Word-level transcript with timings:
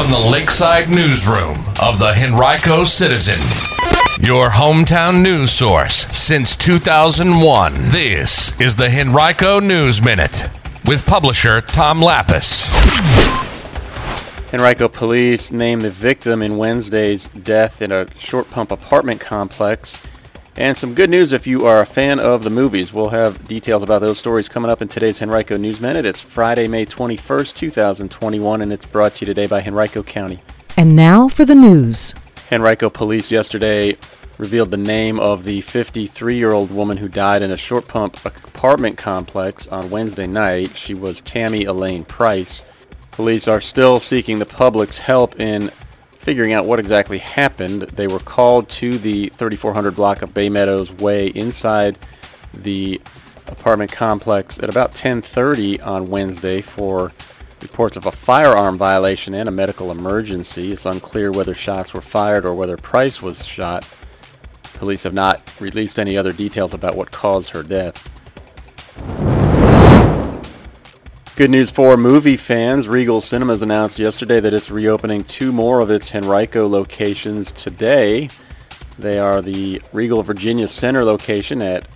from 0.00 0.10
the 0.10 0.30
Lakeside 0.30 0.88
Newsroom 0.88 1.58
of 1.78 1.98
the 1.98 2.14
Henrico 2.16 2.84
Citizen, 2.84 3.38
your 4.26 4.48
hometown 4.48 5.20
news 5.20 5.50
source 5.50 6.06
since 6.06 6.56
2001. 6.56 7.74
This 7.88 8.58
is 8.58 8.76
the 8.76 8.88
Henrico 8.88 9.60
News 9.60 10.02
Minute 10.02 10.48
with 10.86 11.04
publisher 11.04 11.60
Tom 11.60 12.00
Lappas. 12.00 12.66
Henrico 14.54 14.88
police 14.88 15.52
named 15.52 15.82
the 15.82 15.90
victim 15.90 16.40
in 16.40 16.56
Wednesday's 16.56 17.28
death 17.42 17.82
in 17.82 17.92
a 17.92 18.06
Short 18.16 18.48
Pump 18.48 18.70
apartment 18.70 19.20
complex. 19.20 20.00
And 20.56 20.76
some 20.76 20.94
good 20.94 21.10
news 21.10 21.30
if 21.32 21.46
you 21.46 21.64
are 21.64 21.80
a 21.80 21.86
fan 21.86 22.18
of 22.18 22.42
the 22.42 22.50
movies. 22.50 22.92
We'll 22.92 23.10
have 23.10 23.46
details 23.46 23.84
about 23.84 24.00
those 24.00 24.18
stories 24.18 24.48
coming 24.48 24.68
up 24.68 24.82
in 24.82 24.88
today's 24.88 25.22
Henrico 25.22 25.56
News 25.56 25.80
Minute. 25.80 26.04
It's 26.04 26.20
Friday, 26.20 26.66
May 26.66 26.84
21st, 26.84 27.54
2021, 27.54 28.60
and 28.60 28.72
it's 28.72 28.84
brought 28.84 29.14
to 29.14 29.20
you 29.20 29.26
today 29.26 29.46
by 29.46 29.62
Henrico 29.62 30.02
County. 30.02 30.40
And 30.76 30.96
now 30.96 31.28
for 31.28 31.44
the 31.44 31.54
news. 31.54 32.14
Henrico 32.50 32.90
police 32.90 33.30
yesterday 33.30 33.96
revealed 34.38 34.72
the 34.72 34.76
name 34.76 35.20
of 35.20 35.44
the 35.44 35.62
53-year-old 35.62 36.72
woman 36.72 36.96
who 36.96 37.08
died 37.08 37.42
in 37.42 37.52
a 37.52 37.56
Short 37.56 37.86
Pump 37.86 38.16
apartment 38.24 38.98
complex 38.98 39.68
on 39.68 39.88
Wednesday 39.88 40.26
night. 40.26 40.76
She 40.76 40.94
was 40.94 41.20
Tammy 41.20 41.64
Elaine 41.64 42.04
Price. 42.04 42.62
Police 43.12 43.46
are 43.46 43.60
still 43.60 44.00
seeking 44.00 44.40
the 44.40 44.46
public's 44.46 44.98
help 44.98 45.38
in 45.38 45.70
figuring 46.20 46.52
out 46.52 46.66
what 46.66 46.78
exactly 46.78 47.16
happened. 47.16 47.80
They 47.80 48.06
were 48.06 48.18
called 48.18 48.68
to 48.68 48.98
the 48.98 49.30
3400 49.30 49.92
block 49.92 50.20
of 50.20 50.34
Bay 50.34 50.50
Meadows 50.50 50.92
Way 50.92 51.28
inside 51.28 51.98
the 52.52 53.00
apartment 53.46 53.90
complex 53.90 54.58
at 54.58 54.68
about 54.68 54.94
10:30 54.94 55.80
on 55.80 56.08
Wednesday 56.08 56.60
for 56.60 57.12
reports 57.62 57.96
of 57.96 58.04
a 58.04 58.12
firearm 58.12 58.76
violation 58.76 59.32
and 59.32 59.48
a 59.48 59.52
medical 59.52 59.90
emergency. 59.90 60.72
It's 60.72 60.84
unclear 60.84 61.32
whether 61.32 61.54
shots 61.54 61.94
were 61.94 62.02
fired 62.02 62.44
or 62.44 62.54
whether 62.54 62.76
Price 62.76 63.22
was 63.22 63.46
shot. 63.46 63.88
Police 64.74 65.04
have 65.04 65.14
not 65.14 65.40
released 65.58 65.98
any 65.98 66.18
other 66.18 66.32
details 66.32 66.74
about 66.74 66.96
what 66.96 67.10
caused 67.10 67.50
her 67.50 67.62
death. 67.62 69.29
Good 71.36 71.50
news 71.50 71.70
for 71.70 71.96
movie 71.96 72.36
fans. 72.36 72.86
Regal 72.86 73.22
Cinemas 73.22 73.62
announced 73.62 73.98
yesterday 73.98 74.40
that 74.40 74.52
it's 74.52 74.70
reopening 74.70 75.24
two 75.24 75.52
more 75.52 75.80
of 75.80 75.88
its 75.90 76.14
Henrico 76.14 76.68
locations 76.68 77.50
today. 77.52 78.28
They 78.98 79.18
are 79.18 79.40
the 79.40 79.80
Regal 79.92 80.22
Virginia 80.22 80.68
Center 80.68 81.02
location 81.02 81.62
at 81.62 81.88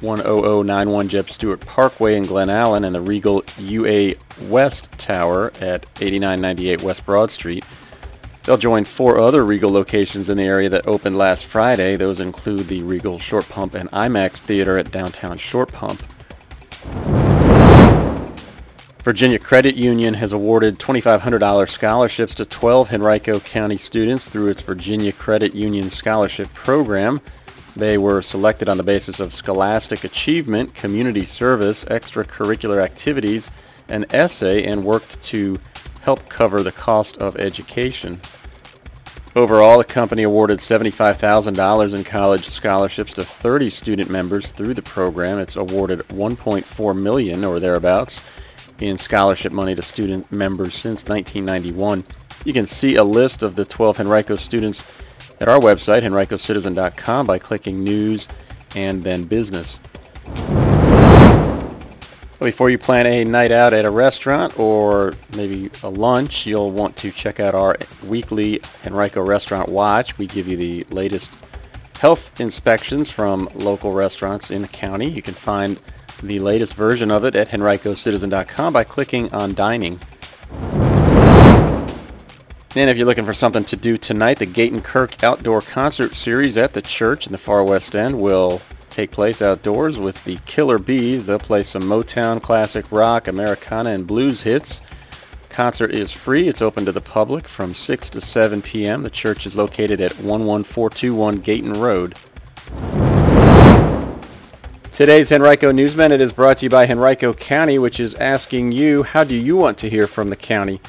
10091 0.00 1.08
Jeb 1.08 1.28
Stuart 1.28 1.60
Parkway 1.60 2.16
in 2.16 2.24
Glen 2.24 2.48
Allen 2.48 2.84
and 2.84 2.94
the 2.94 3.02
Regal 3.02 3.44
UA 3.58 4.14
West 4.42 4.90
Tower 4.92 5.52
at 5.60 5.84
8998 6.00 6.82
West 6.82 7.04
Broad 7.04 7.30
Street. 7.30 7.66
They'll 8.44 8.56
join 8.56 8.84
four 8.84 9.18
other 9.18 9.44
Regal 9.44 9.70
locations 9.70 10.30
in 10.30 10.38
the 10.38 10.44
area 10.44 10.70
that 10.70 10.86
opened 10.86 11.18
last 11.18 11.44
Friday. 11.44 11.96
Those 11.96 12.20
include 12.20 12.68
the 12.68 12.82
Regal 12.84 13.18
Short 13.18 13.46
Pump 13.50 13.74
and 13.74 13.90
IMAX 13.90 14.38
Theater 14.38 14.78
at 14.78 14.90
downtown 14.90 15.36
Short 15.36 15.70
Pump. 15.70 16.02
Virginia 19.02 19.40
Credit 19.40 19.74
Union 19.74 20.14
has 20.14 20.30
awarded 20.30 20.78
$2,500 20.78 21.68
scholarships 21.68 22.36
to 22.36 22.44
12 22.44 22.92
Henrico 22.92 23.40
County 23.40 23.76
students 23.76 24.28
through 24.28 24.46
its 24.46 24.62
Virginia 24.62 25.10
Credit 25.10 25.52
Union 25.56 25.90
Scholarship 25.90 26.54
Program. 26.54 27.20
They 27.74 27.98
were 27.98 28.22
selected 28.22 28.68
on 28.68 28.76
the 28.76 28.84
basis 28.84 29.18
of 29.18 29.34
scholastic 29.34 30.04
achievement, 30.04 30.76
community 30.76 31.24
service, 31.24 31.84
extracurricular 31.86 32.80
activities, 32.80 33.50
an 33.88 34.06
essay 34.10 34.62
and 34.62 34.84
worked 34.84 35.20
to 35.24 35.58
help 36.02 36.28
cover 36.28 36.62
the 36.62 36.70
cost 36.70 37.18
of 37.18 37.34
education. 37.38 38.20
Overall, 39.34 39.78
the 39.78 39.84
company 39.84 40.22
awarded 40.22 40.60
$75,000 40.60 41.92
in 41.92 42.04
college 42.04 42.48
scholarships 42.50 43.14
to 43.14 43.24
30 43.24 43.68
student 43.70 44.10
members 44.10 44.52
through 44.52 44.74
the 44.74 44.82
program. 44.82 45.40
It's 45.40 45.56
awarded 45.56 46.00
1.4 46.10 46.96
million 46.96 47.42
or 47.42 47.58
thereabouts 47.58 48.22
in 48.80 48.98
scholarship 48.98 49.52
money 49.52 49.74
to 49.74 49.82
student 49.82 50.30
members 50.32 50.74
since 50.74 51.04
1991. 51.04 52.04
You 52.44 52.52
can 52.52 52.66
see 52.66 52.96
a 52.96 53.04
list 53.04 53.42
of 53.42 53.54
the 53.54 53.64
12 53.64 54.00
Henrico 54.00 54.36
students 54.36 54.86
at 55.40 55.48
our 55.48 55.58
website, 55.58 56.02
henricocitizen.com, 56.02 57.26
by 57.26 57.38
clicking 57.38 57.82
News 57.82 58.28
and 58.74 59.02
then 59.02 59.24
Business. 59.24 59.80
Before 62.38 62.70
you 62.70 62.78
plan 62.78 63.06
a 63.06 63.24
night 63.24 63.52
out 63.52 63.72
at 63.72 63.84
a 63.84 63.90
restaurant 63.90 64.58
or 64.58 65.14
maybe 65.36 65.70
a 65.84 65.88
lunch, 65.88 66.44
you'll 66.44 66.72
want 66.72 66.96
to 66.96 67.12
check 67.12 67.38
out 67.38 67.54
our 67.54 67.76
weekly 68.04 68.60
Henrico 68.84 69.22
Restaurant 69.22 69.68
Watch. 69.68 70.18
We 70.18 70.26
give 70.26 70.48
you 70.48 70.56
the 70.56 70.84
latest 70.90 71.30
health 72.00 72.40
inspections 72.40 73.12
from 73.12 73.48
local 73.54 73.92
restaurants 73.92 74.50
in 74.50 74.62
the 74.62 74.68
county. 74.68 75.08
You 75.08 75.22
can 75.22 75.34
find 75.34 75.80
the 76.22 76.40
latest 76.40 76.74
version 76.74 77.10
of 77.10 77.24
it 77.24 77.34
at 77.34 77.48
henricocitizen.com 77.48 78.72
by 78.72 78.84
clicking 78.84 79.32
on 79.32 79.54
Dining. 79.54 80.00
And 82.74 82.88
if 82.88 82.96
you're 82.96 83.06
looking 83.06 83.26
for 83.26 83.34
something 83.34 83.64
to 83.64 83.76
do 83.76 83.98
tonight, 83.98 84.38
the 84.38 84.46
Gayton 84.46 84.82
Kirk 84.82 85.22
Outdoor 85.22 85.60
Concert 85.60 86.14
Series 86.14 86.56
at 86.56 86.72
the 86.72 86.80
church 86.80 87.26
in 87.26 87.32
the 87.32 87.38
far 87.38 87.62
west 87.62 87.94
end 87.94 88.18
will 88.18 88.62
take 88.88 89.10
place 89.10 89.42
outdoors 89.42 89.98
with 89.98 90.24
the 90.24 90.38
Killer 90.46 90.78
Bees. 90.78 91.26
They'll 91.26 91.38
play 91.38 91.64
some 91.64 91.82
Motown, 91.82 92.40
classic 92.40 92.90
rock, 92.90 93.28
Americana, 93.28 93.90
and 93.90 94.06
blues 94.06 94.42
hits. 94.42 94.80
Concert 95.50 95.92
is 95.92 96.12
free. 96.12 96.48
It's 96.48 96.62
open 96.62 96.86
to 96.86 96.92
the 96.92 97.02
public 97.02 97.46
from 97.46 97.74
6 97.74 98.08
to 98.08 98.22
7 98.22 98.62
p.m. 98.62 99.02
The 99.02 99.10
church 99.10 99.44
is 99.44 99.54
located 99.54 100.00
at 100.00 100.12
11421 100.12 101.36
Gayton 101.36 101.74
Road. 101.74 102.14
Today's 104.92 105.32
Henrico 105.32 105.72
News 105.72 105.96
Minute 105.96 106.20
is 106.20 106.34
brought 106.34 106.58
to 106.58 106.66
you 106.66 106.70
by 106.70 106.86
Henrico 106.86 107.32
County, 107.32 107.78
which 107.78 107.98
is 107.98 108.14
asking 108.16 108.72
you, 108.72 109.04
how 109.04 109.24
do 109.24 109.34
you 109.34 109.56
want 109.56 109.78
to 109.78 109.88
hear 109.88 110.06
from 110.06 110.28
the 110.28 110.36
county? 110.36 110.82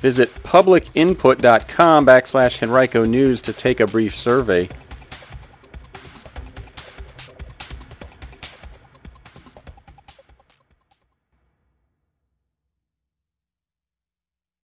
Visit 0.00 0.34
publicinput.com 0.42 2.04
backslash 2.04 2.62
Henrico 2.62 3.06
News 3.06 3.40
to 3.40 3.54
take 3.54 3.80
a 3.80 3.86
brief 3.86 4.14
survey. 4.14 4.68